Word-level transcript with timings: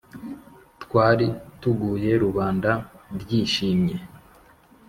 twari 0.83 1.27
tuguye 1.61 2.11
rubanda 2.23 2.71
ryishimye 3.21 3.95